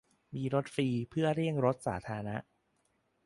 [0.35, 2.37] มีรถฟรีเพื่อเลี่ยงรถสาธารณะ